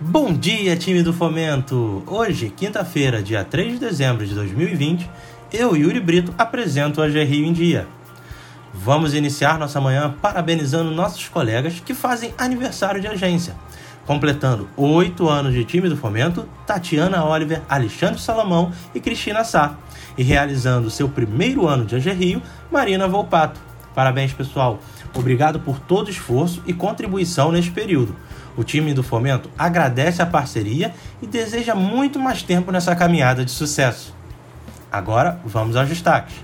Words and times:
Bom 0.00 0.32
dia, 0.32 0.76
time 0.76 1.02
do 1.02 1.12
Fomento! 1.12 2.04
Hoje, 2.06 2.50
quinta-feira, 2.56 3.20
dia 3.20 3.42
3 3.42 3.72
de 3.72 3.78
dezembro 3.80 4.24
de 4.24 4.32
2020, 4.32 5.10
eu, 5.52 5.76
Yuri 5.76 5.98
Brito, 5.98 6.32
apresento 6.38 7.02
a 7.02 7.08
GRI 7.08 7.44
em 7.44 7.52
Dia. 7.52 7.84
Vamos 8.72 9.12
iniciar 9.12 9.58
nossa 9.58 9.80
manhã 9.80 10.14
parabenizando 10.22 10.92
nossos 10.92 11.26
colegas 11.26 11.80
que 11.80 11.94
fazem 11.94 12.32
aniversário 12.38 13.00
de 13.00 13.08
agência. 13.08 13.56
Completando 14.06 14.68
oito 14.76 15.28
anos 15.28 15.52
de 15.52 15.64
time 15.64 15.88
do 15.88 15.96
Fomento, 15.96 16.48
Tatiana 16.64 17.24
Oliver, 17.24 17.60
Alexandre 17.68 18.20
Salomão 18.20 18.70
e 18.94 19.00
Cristina 19.00 19.42
Sá. 19.42 19.78
E 20.16 20.22
realizando 20.22 20.90
seu 20.90 21.08
primeiro 21.08 21.66
ano 21.66 21.84
de 21.84 21.96
AG 21.96 22.40
Marina 22.70 23.08
Volpato. 23.08 23.58
Parabéns, 23.94 24.32
pessoal! 24.32 24.78
Obrigado 25.14 25.60
por 25.60 25.78
todo 25.80 26.08
o 26.08 26.10
esforço 26.10 26.62
e 26.66 26.72
contribuição 26.72 27.50
neste 27.50 27.70
período. 27.70 28.14
O 28.56 28.64
time 28.64 28.92
do 28.92 29.02
Fomento 29.02 29.50
agradece 29.56 30.20
a 30.20 30.26
parceria 30.26 30.92
e 31.22 31.26
deseja 31.26 31.74
muito 31.74 32.18
mais 32.18 32.42
tempo 32.42 32.70
nessa 32.70 32.94
caminhada 32.94 33.44
de 33.44 33.50
sucesso. 33.50 34.14
Agora 34.90 35.40
vamos 35.44 35.76
aos 35.76 35.88
destaques. 35.88 36.34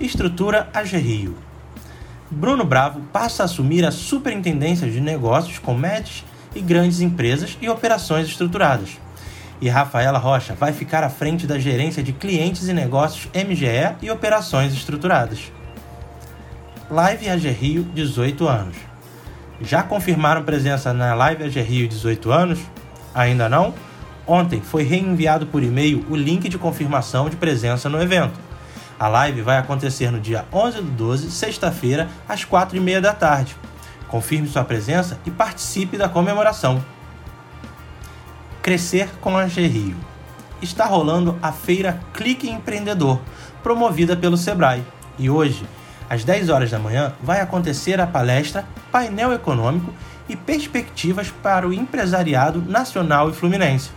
Estrutura 0.00 0.68
AG 0.74 0.96
Rio. 0.96 1.36
Bruno 2.30 2.64
Bravo 2.64 3.00
passa 3.12 3.42
a 3.42 3.46
assumir 3.46 3.84
a 3.84 3.92
superintendência 3.92 4.90
de 4.90 5.00
negócios 5.00 5.58
com 5.58 5.74
médias 5.74 6.24
e 6.54 6.60
grandes 6.60 7.00
empresas 7.00 7.56
e 7.60 7.68
operações 7.68 8.26
estruturadas. 8.26 8.98
E 9.60 9.68
Rafaela 9.68 10.18
Rocha 10.18 10.54
vai 10.54 10.72
ficar 10.72 11.04
à 11.04 11.10
frente 11.10 11.46
da 11.46 11.58
gerência 11.58 12.02
de 12.02 12.12
clientes 12.12 12.66
e 12.68 12.72
negócios 12.72 13.28
MGE 13.34 13.96
e 14.02 14.10
operações 14.10 14.72
estruturadas. 14.72 15.52
Live 16.90 17.28
AG 17.28 17.48
Rio, 17.50 17.82
18 17.94 18.46
anos 18.46 18.76
já 19.60 19.82
confirmaram 19.82 20.42
presença 20.42 20.92
na 20.92 21.14
Live 21.14 21.44
AG 21.44 21.60
Rio 21.62 21.88
18 21.88 22.30
anos? 22.30 22.60
Ainda 23.14 23.48
não? 23.48 23.74
Ontem 24.26 24.60
foi 24.60 24.82
reenviado 24.82 25.46
por 25.46 25.62
e-mail 25.62 26.04
o 26.08 26.16
link 26.16 26.48
de 26.48 26.58
confirmação 26.58 27.28
de 27.28 27.36
presença 27.36 27.88
no 27.88 28.00
evento. 28.00 28.38
A 28.98 29.08
live 29.08 29.42
vai 29.42 29.58
acontecer 29.58 30.10
no 30.10 30.20
dia 30.20 30.44
11 30.52 30.76
do 30.78 30.90
12, 30.90 31.30
sexta-feira, 31.30 32.08
às 32.28 32.44
4h30 32.44 33.00
da 33.00 33.12
tarde. 33.12 33.56
Confirme 34.08 34.48
sua 34.48 34.64
presença 34.64 35.18
e 35.26 35.30
participe 35.30 35.96
da 35.96 36.08
comemoração. 36.08 36.82
Crescer 38.62 39.10
com 39.20 39.36
a 39.36 39.44
Rio. 39.44 39.96
Está 40.62 40.86
rolando 40.86 41.38
a 41.42 41.52
feira 41.52 42.00
Clique 42.14 42.48
Empreendedor, 42.48 43.20
promovida 43.62 44.16
pelo 44.16 44.36
Sebrae. 44.36 44.82
E 45.18 45.28
hoje, 45.28 45.66
às 46.08 46.24
10 46.24 46.48
horas 46.48 46.70
da 46.70 46.78
manhã, 46.78 47.12
vai 47.22 47.40
acontecer 47.40 48.00
a 48.00 48.06
palestra 48.06 48.64
Painel 48.90 49.32
Econômico 49.32 49.92
e 50.28 50.36
Perspectivas 50.36 51.30
para 51.42 51.68
o 51.68 51.72
Empresariado 51.72 52.62
Nacional 52.62 53.30
e 53.30 53.32
Fluminense. 53.32 53.90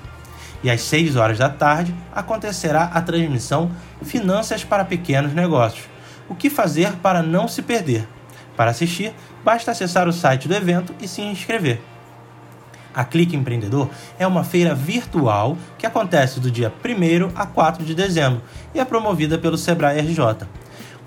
E 0.64 0.70
às 0.70 0.82
6 0.82 1.16
horas 1.16 1.38
da 1.38 1.50
tarde 1.50 1.94
acontecerá 2.14 2.86
a 2.86 3.02
transmissão 3.02 3.72
Finanças 4.02 4.64
para 4.64 4.86
Pequenos 4.86 5.34
Negócios. 5.34 5.86
O 6.28 6.36
que 6.36 6.50
fazer 6.50 6.94
para 6.98 7.22
não 7.22 7.48
se 7.48 7.62
perder? 7.62 8.08
Para 8.56 8.72
assistir, 8.72 9.14
basta 9.44 9.72
acessar 9.72 10.08
o 10.08 10.14
site 10.14 10.48
do 10.48 10.56
evento 10.56 10.94
e 11.00 11.08
se 11.08 11.22
inscrever. 11.22 11.80
A 12.94 13.06
Clique 13.06 13.36
Empreendedor 13.36 13.90
é 14.18 14.26
uma 14.26 14.44
feira 14.44 14.74
virtual 14.74 15.56
que 15.78 15.86
acontece 15.86 16.40
do 16.40 16.50
dia 16.50 16.74
1 16.84 17.32
a 17.36 17.46
4 17.46 17.86
de 17.86 17.94
dezembro 17.94 18.42
e 18.74 18.80
é 18.80 18.84
promovida 18.84 19.38
pelo 19.38 19.56
Sebrae 19.56 20.00
RJ. 20.00 20.48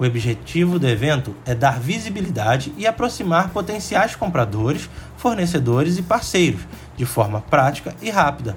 O 0.01 0.05
objetivo 0.07 0.79
do 0.79 0.89
evento 0.89 1.37
é 1.45 1.55
dar 1.55 1.79
visibilidade 1.79 2.73
e 2.79 2.87
aproximar 2.87 3.51
potenciais 3.51 4.17
compradores, 4.17 4.89
fornecedores 5.19 5.99
e 5.99 6.03
parceiros 6.03 6.63
de 6.97 7.05
forma 7.05 7.43
prática 7.43 7.95
e 8.01 8.09
rápida. 8.09 8.57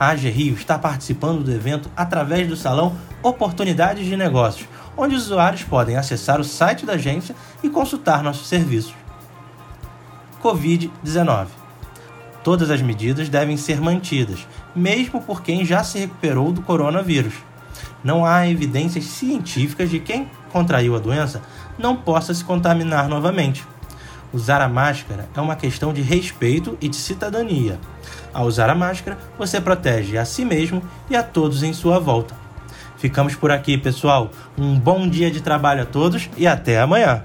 A 0.00 0.08
AG 0.08 0.30
Rio 0.30 0.54
está 0.54 0.78
participando 0.78 1.44
do 1.44 1.52
evento 1.52 1.90
através 1.94 2.48
do 2.48 2.56
salão 2.56 2.96
Oportunidades 3.22 4.06
de 4.06 4.16
Negócios, 4.16 4.66
onde 4.96 5.14
os 5.14 5.26
usuários 5.26 5.62
podem 5.62 5.94
acessar 5.94 6.40
o 6.40 6.44
site 6.44 6.86
da 6.86 6.94
agência 6.94 7.36
e 7.62 7.68
consultar 7.68 8.22
nossos 8.22 8.48
serviços. 8.48 8.94
Covid-19 10.42 11.48
Todas 12.42 12.70
as 12.70 12.80
medidas 12.80 13.28
devem 13.28 13.58
ser 13.58 13.78
mantidas, 13.78 14.46
mesmo 14.74 15.20
por 15.20 15.42
quem 15.42 15.66
já 15.66 15.84
se 15.84 15.98
recuperou 15.98 16.50
do 16.50 16.62
coronavírus 16.62 17.34
não 18.02 18.24
há 18.24 18.48
evidências 18.48 19.04
científicas 19.04 19.90
de 19.90 19.98
quem 19.98 20.30
contraiu 20.52 20.96
a 20.96 20.98
doença 20.98 21.42
não 21.78 21.96
possa 21.96 22.32
se 22.34 22.44
contaminar 22.44 23.08
novamente. 23.08 23.64
Usar 24.32 24.60
a 24.60 24.68
máscara 24.68 25.28
é 25.34 25.40
uma 25.40 25.56
questão 25.56 25.92
de 25.92 26.02
respeito 26.02 26.76
e 26.80 26.88
de 26.88 26.96
cidadania. 26.96 27.78
Ao 28.32 28.46
usar 28.46 28.68
a 28.68 28.74
máscara, 28.74 29.18
você 29.38 29.60
protege 29.60 30.18
a 30.18 30.24
si 30.24 30.44
mesmo 30.44 30.82
e 31.08 31.16
a 31.16 31.22
todos 31.22 31.62
em 31.62 31.72
sua 31.72 31.98
volta. 31.98 32.34
Ficamos 32.98 33.34
por 33.34 33.50
aqui, 33.50 33.78
pessoal. 33.78 34.30
Um 34.56 34.78
bom 34.78 35.08
dia 35.08 35.30
de 35.30 35.40
trabalho 35.40 35.82
a 35.82 35.86
todos 35.86 36.28
e 36.36 36.46
até 36.46 36.80
amanhã! 36.80 37.22